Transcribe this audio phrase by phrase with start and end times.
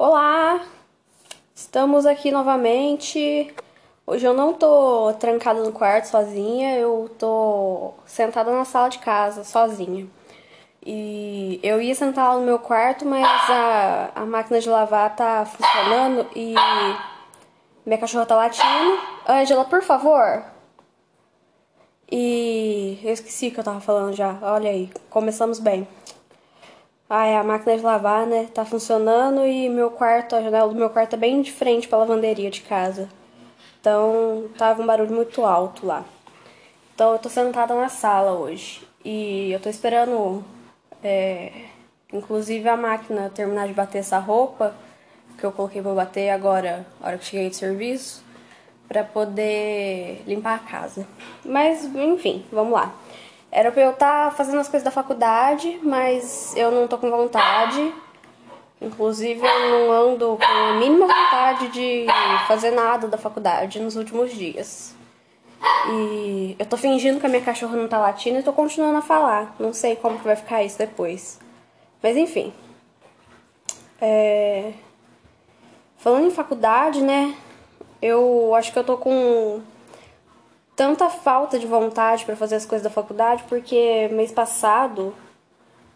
[0.00, 0.64] Olá!
[1.52, 3.52] Estamos aqui novamente.
[4.06, 9.42] Hoje eu não tô trancada no quarto sozinha, eu tô sentada na sala de casa
[9.42, 10.06] sozinha.
[10.86, 15.44] E eu ia sentar lá no meu quarto, mas a, a máquina de lavar tá
[15.44, 16.54] funcionando e
[17.84, 19.00] minha cachorra tá latindo.
[19.26, 20.44] Angela, por favor.
[22.08, 24.38] E eu esqueci que eu tava falando já.
[24.42, 25.88] Olha aí, começamos bem.
[27.10, 30.90] Ai, a máquina de lavar, né, tá funcionando e meu quarto, a janela do meu
[30.90, 33.08] quarto é bem de frente pra lavanderia de casa.
[33.80, 36.04] Então, tava um barulho muito alto lá.
[36.94, 38.86] Então, eu tô sentada na sala hoje.
[39.02, 40.44] E eu tô esperando,
[41.02, 41.50] é,
[42.12, 44.74] inclusive, a máquina terminar de bater essa roupa
[45.38, 48.22] que eu coloquei pra bater agora, na hora que cheguei de serviço,
[48.86, 51.06] pra poder limpar a casa.
[51.42, 52.92] Mas, enfim, vamos lá.
[53.50, 57.10] Era pra eu estar tá fazendo as coisas da faculdade, mas eu não tô com
[57.10, 57.94] vontade.
[58.80, 62.06] Inclusive, eu não ando com a mínima vontade de
[62.46, 64.94] fazer nada da faculdade nos últimos dias.
[65.90, 69.02] E eu tô fingindo que a minha cachorra não tá latindo e tô continuando a
[69.02, 69.56] falar.
[69.58, 71.40] Não sei como que vai ficar isso depois.
[72.02, 72.52] Mas enfim.
[74.00, 74.72] É...
[75.96, 77.34] Falando em faculdade, né?
[78.00, 79.60] Eu acho que eu tô com
[80.78, 85.12] tanta falta de vontade para fazer as coisas da faculdade, porque mês passado,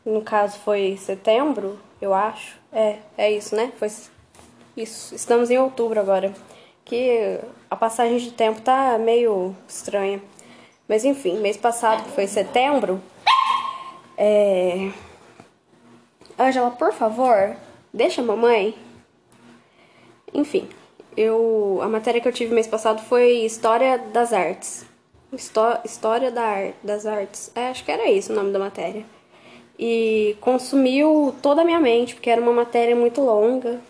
[0.04, 2.58] no caso foi setembro, eu acho.
[2.72, 3.72] É, é isso, né?
[3.78, 3.88] Foi
[4.76, 5.14] isso.
[5.14, 6.34] Estamos em outubro agora.
[6.84, 7.38] Que
[7.70, 10.20] a passagem de tempo tá meio estranha.
[10.88, 13.00] Mas enfim, mês passado, que foi setembro,
[14.18, 14.90] é.
[16.36, 17.54] Angela, por favor,
[17.94, 18.76] deixa a mamãe.
[20.34, 20.68] Enfim,
[21.16, 24.84] eu a matéria que eu tive mês passado foi História das Artes.
[25.32, 27.50] Histó História da das Artes.
[27.54, 29.04] É, acho que era isso o nome da matéria.
[29.78, 33.80] E consumiu toda a minha mente, porque era uma matéria muito longa.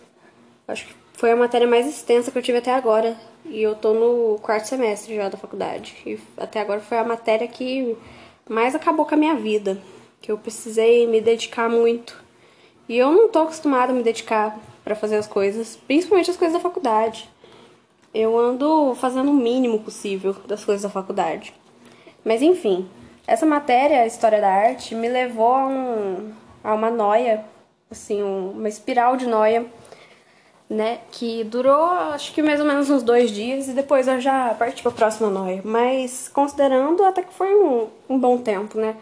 [0.66, 3.16] Acho que foi a matéria mais extensa que eu tive até agora.
[3.44, 5.96] E eu tô no quarto semestre já da faculdade.
[6.06, 7.96] E até agora foi a matéria que
[8.48, 9.78] mais acabou com a minha vida.
[10.20, 12.22] Que eu precisei me dedicar muito.
[12.88, 16.54] E eu não tô acostumada a me dedicar para fazer as coisas, principalmente as coisas
[16.54, 17.28] da faculdade.
[18.14, 21.54] Eu ando fazendo o mínimo possível das coisas da faculdade.
[22.24, 22.88] Mas enfim,
[23.26, 26.32] essa matéria, História da Arte, me levou a, um,
[26.62, 27.44] a uma noia,
[27.90, 29.66] assim, um, uma espiral de noia,
[30.68, 31.00] né?
[31.10, 34.82] Que durou acho que mais ou menos uns dois dias e depois eu já parti
[34.82, 35.62] para a próxima noia.
[35.64, 38.96] Mas considerando até que foi um, um bom tempo, né?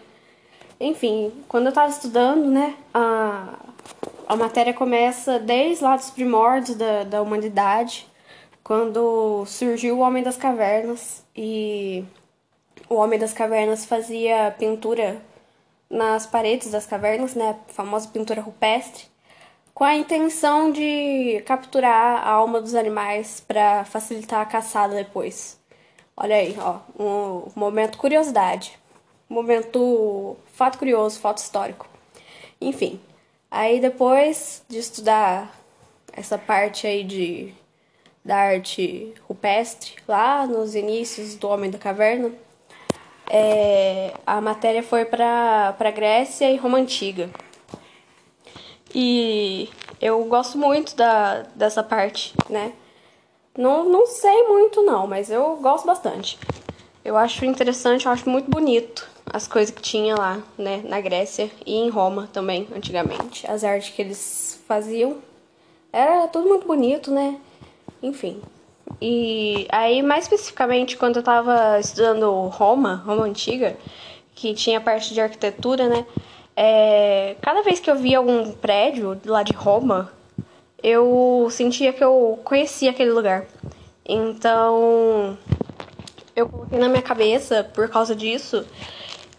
[0.80, 3.54] Enfim, quando eu tava estudando, né, a,
[4.30, 8.06] a matéria começa desde lá dos primórdios da, da humanidade,
[8.62, 12.04] quando surgiu o Homem das Cavernas e
[12.88, 15.20] o Homem das Cavernas fazia pintura
[15.90, 19.06] nas paredes das cavernas, né, a famosa pintura rupestre,
[19.74, 25.58] com a intenção de capturar a alma dos animais para facilitar a caçada depois.
[26.16, 28.78] Olha aí, ó, um momento curiosidade,
[29.28, 31.88] momento fato curioso, fato histórico.
[32.60, 33.00] Enfim,
[33.50, 35.52] Aí depois de estudar
[36.12, 37.52] essa parte aí de
[38.24, 42.30] da arte rupestre, lá nos inícios do Homem da Caverna,
[43.28, 47.30] é, a matéria foi para Grécia e Roma Antiga.
[48.94, 52.72] E eu gosto muito da, dessa parte, né?
[53.56, 56.38] Não, não sei muito não, mas eu gosto bastante.
[57.04, 61.50] Eu acho interessante, eu acho muito bonito as coisas que tinha lá, né, na Grécia
[61.64, 63.46] e em Roma também, antigamente.
[63.46, 65.18] As artes que eles faziam.
[65.92, 67.38] Era tudo muito bonito, né?
[68.02, 68.40] Enfim.
[69.00, 73.76] E aí, mais especificamente, quando eu tava estudando Roma, Roma Antiga,
[74.34, 76.06] que tinha parte de arquitetura, né?
[76.56, 80.12] É, cada vez que eu via algum prédio lá de Roma,
[80.82, 83.46] eu sentia que eu conhecia aquele lugar.
[84.04, 85.38] Então,
[86.34, 88.66] eu coloquei na minha cabeça, por causa disso,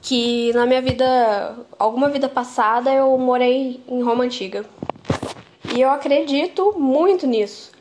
[0.01, 4.65] que na minha vida, alguma vida passada, eu morei em Roma Antiga.
[5.73, 7.71] E eu acredito muito nisso.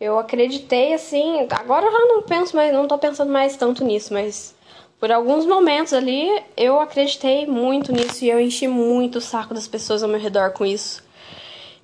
[0.00, 4.14] Eu acreditei assim, agora eu já não penso mais, não tô pensando mais tanto nisso,
[4.14, 4.54] mas
[4.98, 9.68] por alguns momentos ali eu acreditei muito nisso e eu enchi muito o saco das
[9.68, 11.02] pessoas ao meu redor com isso.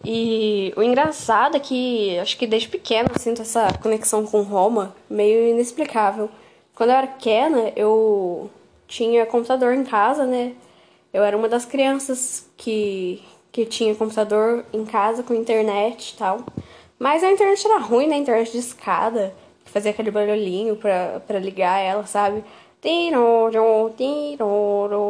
[0.05, 4.95] E o engraçado é que acho que desde pequena eu sinto essa conexão com Roma
[5.09, 6.31] meio inexplicável.
[6.75, 8.51] Quando eu era pequena, eu
[8.95, 10.53] tinha computador em casa, né?
[11.13, 13.21] Eu era uma das crianças que,
[13.51, 16.45] que tinha computador em casa com internet e tal.
[16.97, 18.17] Mas a internet era ruim, né?
[18.17, 22.45] Internet de escada, que fazia aquele barulhinho pra, pra ligar ela, sabe?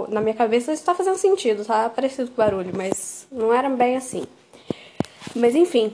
[0.09, 3.97] Na minha cabeça isso tá fazendo sentido, tá parecido com barulho, mas não era bem
[3.97, 4.25] assim.
[5.35, 5.93] Mas enfim,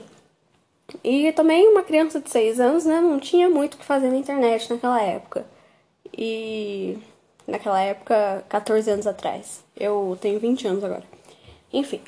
[1.03, 4.17] E também uma criança de 6 anos, né, não tinha muito o que fazer na
[4.17, 5.45] internet naquela época.
[6.17, 6.97] E
[7.51, 9.63] naquela época, 14 anos atrás.
[9.77, 11.03] Eu tenho 20 anos agora.
[11.71, 12.01] Enfim.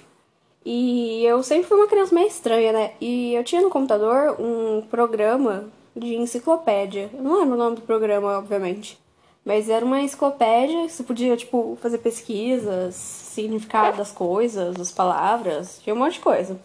[0.66, 2.92] E eu sempre fui uma criança meio estranha, né?
[3.02, 7.10] E eu tinha no computador um programa de enciclopédia.
[7.14, 8.98] Eu não lembro o nome do programa, obviamente.
[9.46, 15.94] Mas era uma enciclopédia, você podia, tipo, fazer pesquisas, significado das coisas, das palavras, tinha
[15.94, 16.58] um monte de coisa.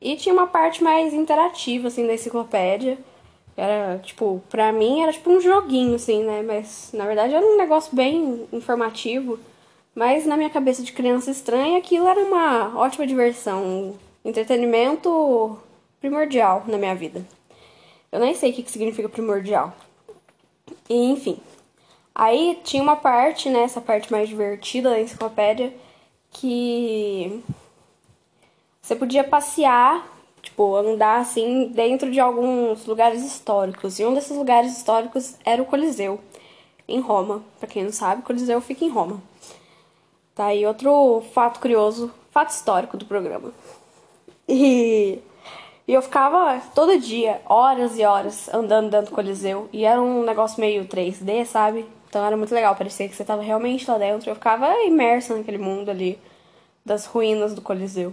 [0.00, 2.98] E tinha uma parte mais interativa, assim, da enciclopédia.
[3.56, 6.42] Era, tipo, pra mim era tipo um joguinho, assim, né?
[6.42, 9.38] Mas na verdade era um negócio bem informativo.
[9.94, 15.56] Mas na minha cabeça de criança estranha, aquilo era uma ótima diversão, entretenimento
[16.00, 17.24] primordial na minha vida.
[18.10, 19.72] Eu nem sei o que significa primordial.
[20.88, 21.38] E, enfim.
[22.14, 25.72] Aí tinha uma parte, né, essa parte mais divertida da enciclopédia,
[26.30, 27.42] que
[28.80, 30.06] você podia passear,
[30.44, 33.98] tipo, andar assim dentro de alguns lugares históricos.
[33.98, 36.20] E um desses lugares históricos era o Coliseu,
[36.86, 37.42] em Roma.
[37.58, 39.20] Para quem não sabe, o Coliseu fica em Roma.
[40.34, 43.52] Tá aí outro fato curioso, fato histórico do programa.
[44.48, 45.18] E,
[45.88, 49.68] e eu ficava todo dia, horas e horas, andando dentro do Coliseu.
[49.72, 51.86] E era um negócio meio 3D, sabe?
[52.08, 54.30] Então era muito legal, parecia que você tava realmente lá dentro.
[54.30, 56.18] Eu ficava imersa naquele mundo ali
[56.84, 58.12] das ruínas do Coliseu.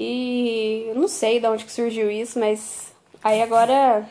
[0.00, 4.08] E eu não sei de onde que surgiu isso, mas aí agora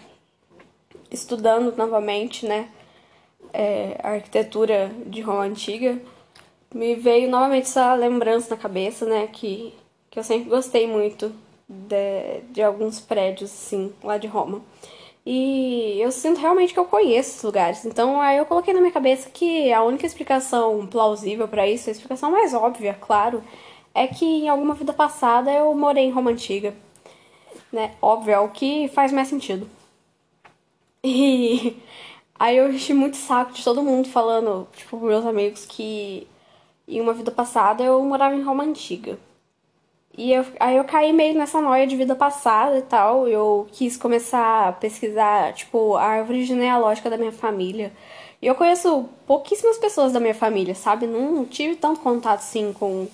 [1.10, 2.68] estudando novamente, né,
[3.54, 5.98] é, a arquitetura de Roma antiga,
[6.75, 9.28] me veio novamente essa lembrança na cabeça, né?
[9.31, 9.74] Que,
[10.10, 11.31] que eu sempre gostei muito
[11.69, 14.62] de, de alguns prédios, assim, lá de Roma.
[15.25, 17.86] E eu sinto realmente que eu conheço esses lugares.
[17.86, 21.94] Então aí eu coloquei na minha cabeça que a única explicação plausível para isso, a
[21.94, 23.42] explicação mais óbvia, claro,
[23.97, 26.73] é que em alguma vida passada eu morei em Roma Antiga.
[27.73, 27.95] Né?
[27.99, 29.67] Óbvio, é o que faz mais sentido.
[31.03, 31.75] E
[32.39, 36.27] aí eu enchi muito saco de todo mundo falando, tipo, meus amigos, que
[36.88, 39.17] em uma vida passada eu morava em Roma Antiga.
[40.15, 43.27] E eu, aí eu caí meio nessa noia de vida passada e tal.
[43.27, 47.91] Eu quis começar a pesquisar, tipo, a árvore genealógica da minha família.
[48.41, 51.07] E eu conheço pouquíssimas pessoas da minha família, sabe?
[51.07, 53.07] Não tive tanto contato assim com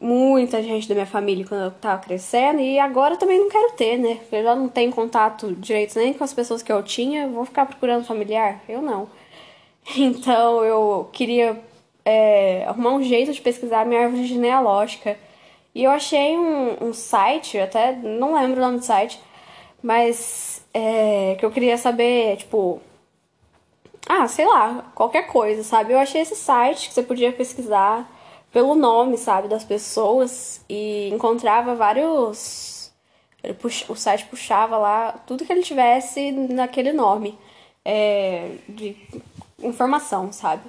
[0.00, 2.60] muita gente da minha família quando eu tava crescendo.
[2.60, 4.20] E agora também não quero ter, né?
[4.32, 7.28] Eu já não tenho contato direito nem com as pessoas que eu tinha.
[7.28, 8.60] Vou ficar procurando familiar?
[8.68, 9.08] Eu não.
[9.96, 11.62] Então eu queria
[12.04, 15.16] é, arrumar um jeito de pesquisar minha árvore genealógica.
[15.74, 19.20] E eu achei um, um site, até não lembro o nome do site,
[19.82, 22.80] mas é, que eu queria saber, tipo.
[24.08, 25.92] Ah, sei lá, qualquer coisa, sabe?
[25.92, 28.08] Eu achei esse site que você podia pesquisar
[28.56, 32.90] pelo nome, sabe, das pessoas e encontrava vários.
[33.86, 37.38] O site puxava lá tudo que ele tivesse naquele nome
[37.84, 38.96] é, de
[39.62, 40.62] informação, sabe?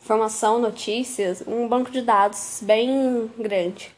[0.00, 3.90] informação, notícias, um banco de dados bem grande.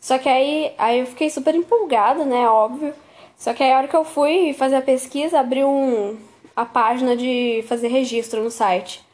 [0.00, 2.48] Só que aí, aí eu fiquei super empolgada, né?
[2.48, 2.94] Óbvio.
[3.36, 6.16] Só que aí a hora que eu fui fazer a pesquisa, abriu um,
[6.56, 9.06] a página de fazer registro no site.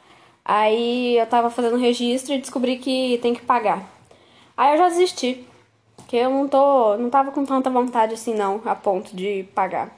[0.45, 3.89] Aí eu tava fazendo registro e descobri que tem que pagar.
[4.57, 5.47] Aí eu já desisti.
[5.97, 6.97] Porque eu não tô.
[6.99, 9.91] não tava com tanta vontade assim não, a ponto de pagar.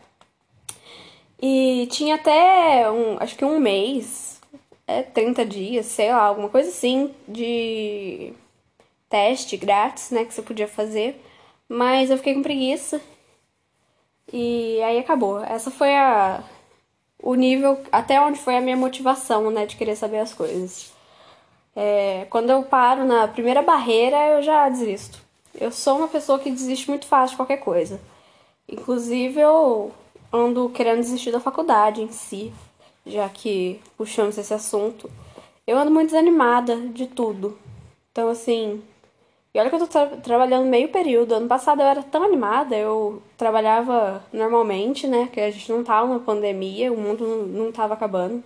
[1.40, 4.40] E tinha até um, acho que um mês
[4.86, 8.32] é, 30 dias, sei lá, alguma coisa assim, de
[9.08, 11.20] teste grátis, né, que você podia fazer.
[11.68, 13.00] Mas eu fiquei com preguiça.
[14.32, 15.40] E aí acabou.
[15.44, 16.42] Essa foi a
[17.22, 20.92] o nível até onde foi a minha motivação, né, de querer saber as coisas.
[21.74, 25.18] É, quando eu paro na primeira barreira, eu já desisto.
[25.58, 28.00] Eu sou uma pessoa que desiste muito fácil de qualquer coisa.
[28.68, 29.92] Inclusive, eu
[30.32, 32.52] ando querendo desistir da faculdade em si
[33.06, 35.08] já que puxamos esse assunto,
[35.66, 37.56] eu ando muito desanimada de tudo.
[38.10, 38.82] Então, assim,
[39.56, 41.34] e olha que eu tô tra trabalhando meio período.
[41.34, 45.30] Ano passado eu era tão animada, eu trabalhava normalmente, né?
[45.32, 48.44] Que a gente não tava na pandemia, o mundo não tava acabando.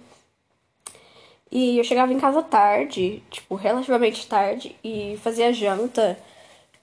[1.50, 6.16] E eu chegava em casa tarde, tipo, relativamente tarde, e fazia janta,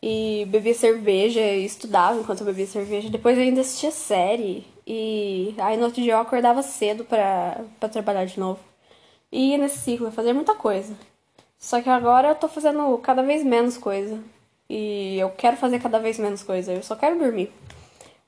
[0.02, 3.10] e bebia cerveja, e estudava enquanto eu bebia cerveja.
[3.10, 7.88] Depois eu ainda assistia série, e aí no outro dia eu acordava cedo pra, pra
[7.90, 8.60] trabalhar de novo.
[9.32, 10.94] E ia nesse ciclo, fazer muita coisa.
[11.58, 14.22] Só que agora eu tô fazendo cada vez menos coisa.
[14.70, 17.52] E eu quero fazer cada vez menos coisa, eu só quero dormir.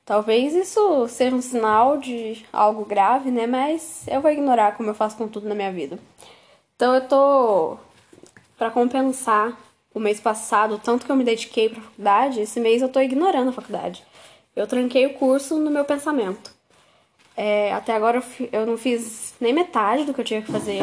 [0.05, 3.45] Talvez isso seja um sinal de algo grave, né?
[3.45, 5.99] Mas eu vou ignorar como eu faço com tudo na minha vida.
[6.75, 7.77] Então eu tô
[8.57, 9.57] para compensar
[9.93, 13.49] o mês passado, tanto que eu me dediquei pra faculdade, esse mês eu tô ignorando
[13.49, 14.03] a faculdade.
[14.55, 16.53] eu tranquei o curso no meu pensamento.
[17.35, 20.79] É, até agora eu, eu não fiz nem metade do que eu tinha que fazer.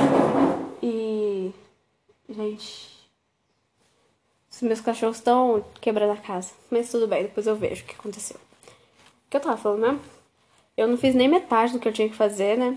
[2.29, 2.97] Gente.
[4.51, 6.53] Os meus cachorros estão quebrando a casa.
[6.71, 8.37] Mas tudo bem, depois eu vejo o que aconteceu.
[8.37, 10.01] O que eu tava falando mesmo?
[10.77, 12.77] Eu não fiz nem metade do que eu tinha que fazer, né?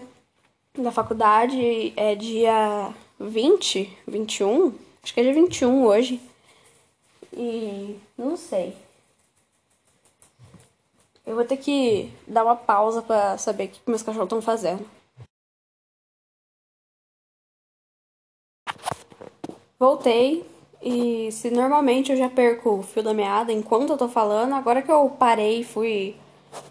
[0.77, 4.73] Da faculdade é dia 20, 21.
[5.03, 6.21] Acho que é dia 21 hoje.
[7.33, 8.75] E não sei.
[11.25, 14.85] Eu vou ter que dar uma pausa para saber o que meus cachorros estão fazendo.
[19.79, 20.45] Voltei
[20.81, 24.81] e se normalmente eu já perco o fio da meada enquanto eu tô falando, agora
[24.81, 26.15] que eu parei e fui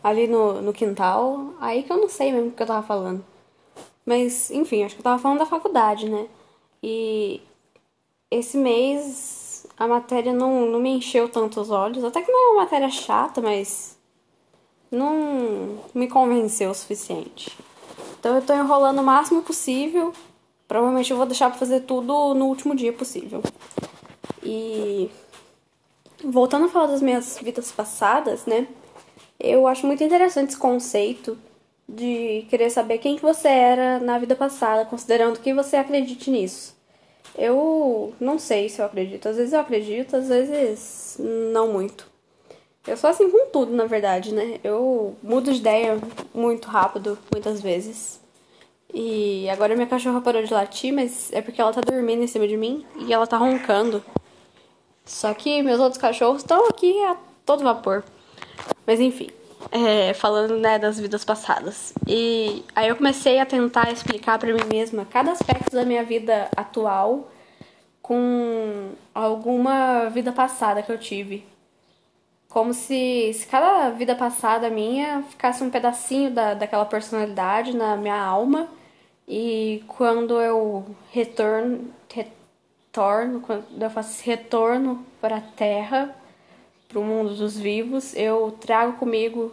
[0.03, 3.25] ali no, no quintal, aí que eu não sei mesmo o que eu tava falando.
[4.05, 6.29] Mas, enfim, acho que eu tava falando da faculdade, né?
[6.83, 7.41] E
[8.31, 9.39] esse mês
[9.79, 12.05] a matéria não, não me encheu tanto os olhos.
[12.05, 13.97] Até que não é uma matéria chata, mas
[14.91, 17.57] não me convenceu o suficiente.
[18.19, 20.13] Então eu tô enrolando o máximo possível.
[20.69, 23.43] Provavelmente eu vou deixar pra fazer tudo no último dia possível.
[24.43, 25.11] E
[26.23, 28.69] voltando a falar das minhas vidas passadas, né?
[29.41, 31.39] Eu acho muito interessante esse conceito
[31.89, 36.77] de querer saber quem que você era na vida passada, considerando que você acredite nisso.
[37.37, 39.29] Eu não sei se eu acredito.
[39.29, 42.07] Às vezes eu acredito, às vezes não muito.
[42.87, 44.59] Eu sou assim com tudo, na verdade, né?
[44.65, 45.99] Eu mudo de ideia
[46.35, 48.21] muito rápido, muitas vezes.
[48.93, 52.49] E agora minha cachorra parou de latir, mas é porque ela tá dormindo em cima
[52.49, 54.03] de mim e ela tá roncando.
[55.05, 58.05] Só que meus outros cachorros estão aqui a todo vapor.
[58.87, 59.29] Mas enfim,
[59.71, 61.93] é, falando né, das vidas passadas.
[62.07, 66.49] E aí eu comecei a tentar explicar para mim mesma cada aspecto da minha vida
[66.57, 67.31] atual
[68.01, 71.45] com alguma vida passada que eu tive.
[72.59, 78.21] Como se, se cada vida passada minha ficasse um pedacinho da, daquela personalidade na minha
[78.21, 78.67] alma.
[79.29, 86.13] E quando eu retorno, retorno quando eu faço retorno para a Terra,
[86.89, 89.53] para o mundo dos vivos, eu trago comigo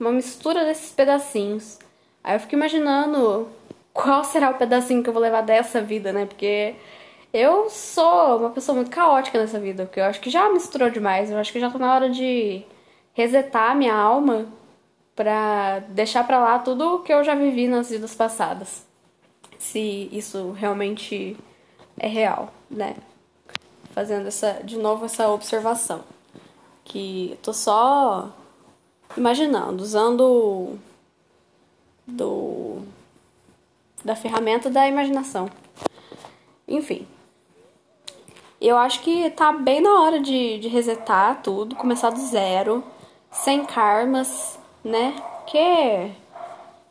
[0.00, 1.78] uma mistura desses pedacinhos.
[2.24, 3.48] Aí eu fico imaginando
[3.92, 6.26] qual será o pedacinho que eu vou levar dessa vida, né?
[6.26, 6.74] Porque
[7.32, 11.30] eu sou uma pessoa muito caótica nessa vida, porque eu acho que já misturou demais.
[11.30, 12.64] Eu acho que já tá na hora de
[13.14, 14.46] resetar minha alma
[15.14, 18.86] pra deixar pra lá tudo que eu já vivi nas vidas passadas.
[19.58, 21.36] Se isso realmente
[21.98, 22.96] é real, né?
[23.92, 26.02] Fazendo essa, de novo essa observação.
[26.84, 28.34] Que tô só
[29.16, 30.78] imaginando, usando
[32.06, 32.82] do
[34.04, 35.50] da ferramenta da imaginação.
[36.66, 37.06] Enfim,
[38.60, 42.84] eu acho que tá bem na hora de, de resetar tudo, começar do zero,
[43.30, 45.14] sem karmas, né?
[45.46, 46.10] Que,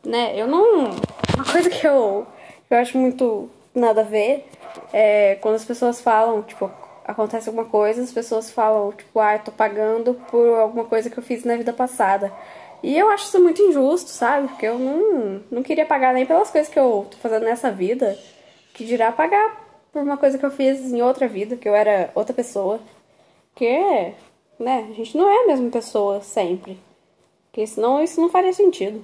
[0.03, 0.91] né, eu não.
[1.35, 2.25] Uma coisa que eu,
[2.69, 4.49] eu acho muito nada a ver
[4.91, 6.71] é quando as pessoas falam, tipo,
[7.05, 11.17] acontece alguma coisa, as pessoas falam, tipo, ah, eu tô pagando por alguma coisa que
[11.17, 12.33] eu fiz na vida passada.
[12.81, 14.47] E eu acho isso muito injusto, sabe?
[14.47, 18.17] Porque eu não, não queria pagar nem pelas coisas que eu tô fazendo nessa vida,
[18.73, 22.11] que dirá pagar por uma coisa que eu fiz em outra vida, que eu era
[22.15, 22.79] outra pessoa.
[23.55, 24.13] Que,
[24.59, 26.77] né, a gente não é a mesma pessoa sempre.
[27.45, 29.03] Porque senão isso não faria sentido.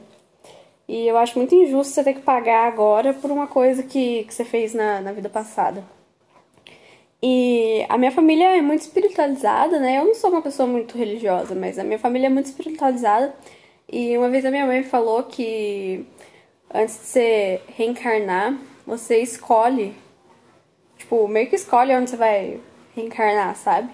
[0.87, 4.33] E eu acho muito injusto você ter que pagar agora por uma coisa que, que
[4.33, 5.83] você fez na, na vida passada.
[7.21, 9.97] E a minha família é muito espiritualizada, né?
[9.97, 13.35] Eu não sou uma pessoa muito religiosa, mas a minha família é muito espiritualizada.
[13.91, 16.05] E uma vez a minha mãe falou que
[16.71, 19.95] antes de você reencarnar, você escolhe
[21.05, 22.59] Tipo, meio que escolhe onde você vai
[22.95, 23.91] reencarnar, sabe?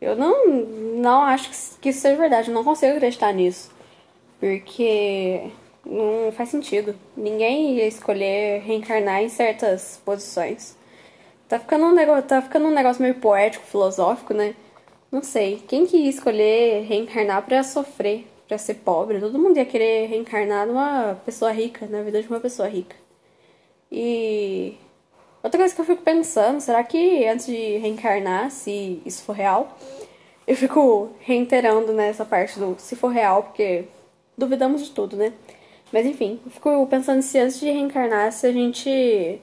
[0.00, 1.50] Eu não, não acho
[1.80, 3.68] que isso seja verdade, eu não consigo acreditar nisso.
[4.38, 5.50] Porque
[5.84, 6.94] não faz sentido.
[7.16, 10.76] Ninguém ia escolher reencarnar em certas posições.
[11.48, 14.54] Tá ficando um negócio, tá ficando um negócio meio poético, filosófico, né?
[15.10, 15.64] Não sei.
[15.66, 19.18] Quem que ia escolher reencarnar para sofrer, para ser pobre?
[19.18, 22.94] Todo mundo ia querer reencarnar numa pessoa rica, na vida de uma pessoa rica.
[23.90, 24.76] E
[25.42, 29.76] Outra coisa que eu fico pensando, será que antes de reencarnar, se isso for real,
[30.46, 33.86] eu fico reiterando nessa parte do se for real, porque
[34.38, 35.32] duvidamos de tudo, né?
[35.92, 39.40] Mas enfim, eu fico pensando se antes de reencarnar, se a gente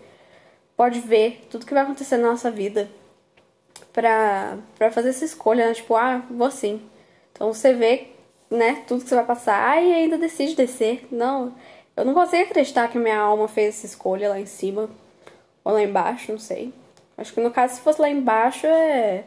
[0.77, 2.89] pode ver tudo que vai acontecer na nossa vida
[3.91, 5.73] pra, pra fazer essa escolha, né?
[5.73, 6.81] Tipo, ah, vou assim.
[7.33, 8.07] Então você vê,
[8.49, 11.07] né, tudo que você vai passar e ainda decide descer.
[11.11, 11.53] Não,
[11.95, 14.89] eu não consigo acreditar que minha alma fez essa escolha lá em cima
[15.63, 16.73] ou lá embaixo, não sei.
[17.17, 19.23] Acho que no caso, se fosse lá embaixo, é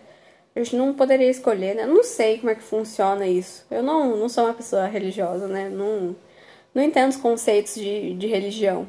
[0.54, 1.84] a gente não poderia escolher, né?
[1.84, 3.64] Eu não sei como é que funciona isso.
[3.70, 5.68] Eu não, não sou uma pessoa religiosa, né?
[5.70, 6.14] Não,
[6.74, 8.86] não entendo os conceitos de, de religião.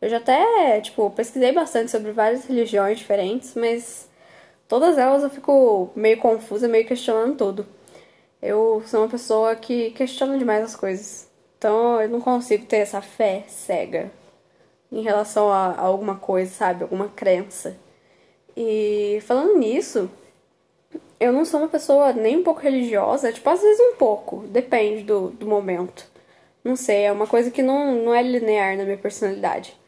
[0.00, 4.08] Eu já até, tipo, pesquisei bastante sobre várias religiões diferentes, mas
[4.68, 7.66] todas elas eu fico meio confusa, meio questionando tudo.
[8.42, 11.30] Eu sou uma pessoa que questiona demais as coisas.
[11.58, 14.10] Então eu não consigo ter essa fé cega
[14.92, 16.82] em relação a, a alguma coisa, sabe?
[16.82, 17.76] Alguma crença.
[18.56, 20.10] E falando nisso,
[21.18, 25.02] eu não sou uma pessoa nem um pouco religiosa, tipo, às vezes um pouco, depende
[25.04, 26.10] do, do momento.
[26.64, 29.78] Não sei, é uma coisa que não, não é linear na minha personalidade.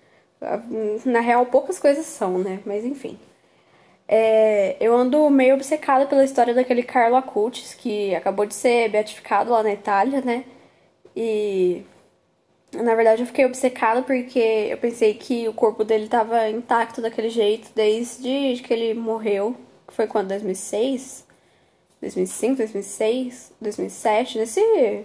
[1.04, 2.60] Na real, poucas coisas são, né?
[2.66, 3.18] Mas enfim.
[4.08, 9.50] É, eu ando meio obcecada pela história daquele Carlo Acutis, que acabou de ser beatificado
[9.50, 10.44] lá na Itália, né?
[11.16, 11.84] E
[12.74, 14.38] na verdade eu fiquei obcecada porque
[14.70, 19.94] eu pensei que o corpo dele estava intacto daquele jeito desde que ele morreu, que
[19.94, 20.28] foi quando?
[20.28, 21.26] 2006,
[22.00, 25.04] 2005, 2006, 2007, nesse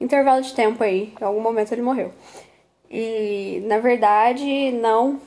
[0.00, 2.12] intervalo de tempo aí, em algum momento ele morreu.
[2.90, 5.20] E na verdade não,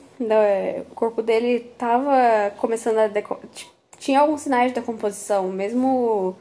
[0.90, 3.08] o corpo dele estava começando a
[3.98, 6.36] tinha alguns sinais de decomposição, mesmo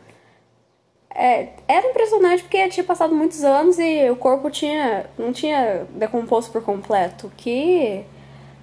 [1.16, 6.52] é, era impressionante porque tinha passado muitos anos e o corpo tinha não tinha decomposto
[6.52, 8.04] por completo, que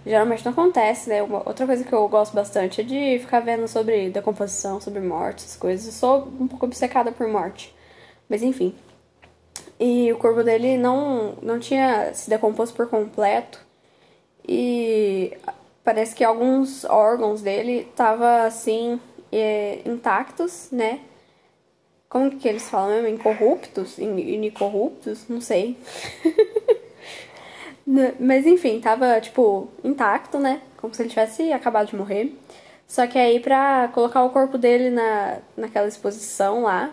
[0.05, 1.23] geralmente não acontece, né?
[1.23, 5.45] Uma, outra coisa que eu gosto bastante é de ficar vendo sobre decomposição, sobre morte,
[5.45, 5.87] essas coisas.
[5.87, 7.75] Eu sou um pouco obcecada por morte.
[8.29, 8.75] Mas enfim.
[9.79, 13.61] E o corpo dele não, não tinha se decomposto por completo.
[14.47, 15.37] E
[15.85, 19.01] parece que alguns órgãos dele estavam assim,
[19.33, 21.01] é, intactos, né?
[22.11, 23.07] Como que eles falam mesmo?
[23.07, 23.97] Incorruptos?
[23.97, 25.29] Inicorruptos?
[25.29, 25.79] Não sei.
[28.19, 30.61] Mas enfim, tava, tipo, intacto, né?
[30.77, 32.37] Como se ele tivesse acabado de morrer.
[32.87, 36.93] Só que aí, pra colocar o corpo dele na, naquela exposição lá,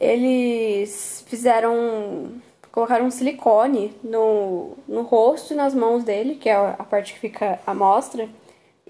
[0.00, 2.40] eles fizeram.
[2.72, 7.18] colocaram um silicone no, no rosto e nas mãos dele, que é a parte que
[7.20, 8.26] fica à mostra,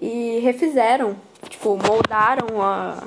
[0.01, 1.17] e refizeram,
[1.49, 3.03] tipo, moldaram a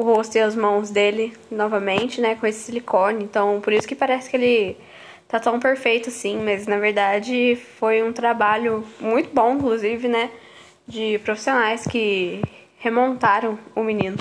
[0.00, 3.24] o rosto e as mãos dele novamente, né, com esse silicone.
[3.24, 4.76] Então, por isso que parece que ele
[5.28, 10.30] tá tão perfeito assim, mas na verdade foi um trabalho muito bom, inclusive, né,
[10.86, 12.42] de profissionais que
[12.78, 14.16] remontaram o menino.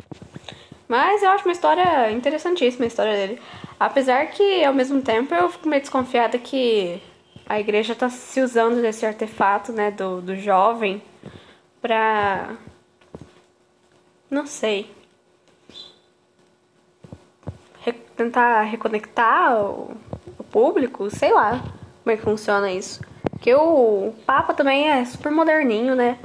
[0.88, 3.40] Mas eu acho uma história interessantíssima a história dele.
[3.80, 7.02] Apesar que, ao mesmo tempo, eu fico meio desconfiada que
[7.48, 11.02] a igreja tá se usando desse artefato, né, do, do jovem
[11.82, 12.56] pra.
[14.30, 14.99] Não sei
[18.20, 19.96] tentar reconectar o,
[20.38, 21.64] o, público, sei lá
[22.04, 23.02] como é que funciona isso.
[23.32, 26.20] Porque o Papa também é super moderninho, né?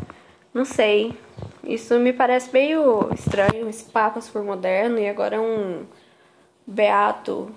[0.52, 1.16] Não sei.
[1.62, 5.84] Isso me parece meio estranho, esse Papa super moderno e agora um
[6.66, 7.54] beato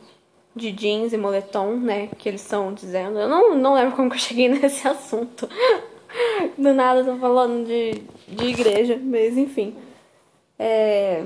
[0.55, 2.09] de jeans e moletom, né?
[2.17, 3.19] Que eles estão dizendo.
[3.19, 5.49] Eu não, não lembro como que eu cheguei nesse assunto.
[6.57, 9.75] Do nada tô falando de, de igreja, mas enfim.
[10.59, 11.23] É.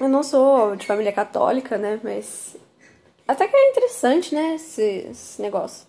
[0.00, 2.00] Eu não sou de família católica, né?
[2.02, 2.56] Mas
[3.26, 4.56] até que é interessante, né?
[4.56, 5.86] Esse, esse negócio.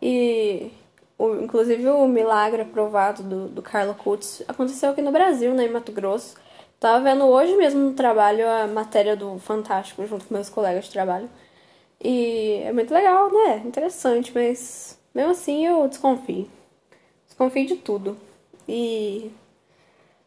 [0.00, 0.70] E
[1.18, 5.66] o, inclusive o milagre aprovado do, do Carlo Kutz aconteceu aqui no Brasil, né?
[5.66, 6.36] Em Mato Grosso.
[6.78, 10.92] Tava vendo hoje mesmo no trabalho a matéria do Fantástico junto com meus colegas de
[10.92, 11.28] trabalho.
[12.02, 13.62] E é muito legal, né?
[13.66, 16.48] Interessante, mas mesmo assim eu desconfio.
[17.26, 18.16] Desconfio de tudo.
[18.66, 19.30] E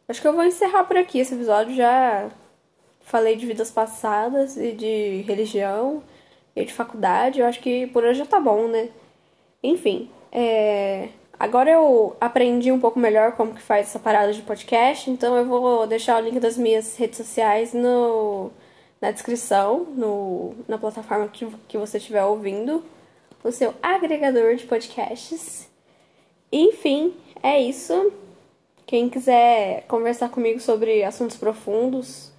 [0.08, 2.30] acho que eu vou encerrar por aqui esse episódio já
[3.04, 6.04] falei de vidas passadas e de religião
[6.56, 7.40] e de faculdade.
[7.40, 8.90] Eu acho que por hoje já tá bom, né?
[9.62, 11.10] Enfim, é...
[11.40, 15.46] agora eu aprendi um pouco melhor como que faz essa parada de podcast, então eu
[15.46, 18.52] vou deixar o link das minhas redes sociais no...
[19.00, 20.56] na descrição, no...
[20.68, 22.84] na plataforma que, que você estiver ouvindo,
[23.44, 25.70] no seu agregador de podcasts.
[26.52, 28.12] Enfim, é isso.
[28.86, 32.33] Quem quiser conversar comigo sobre assuntos profundos,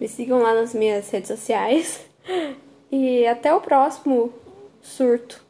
[0.00, 2.00] me sigam lá nas minhas redes sociais.
[2.92, 4.34] E até o próximo
[4.82, 5.40] surto.